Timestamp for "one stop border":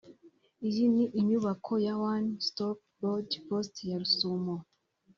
2.13-3.39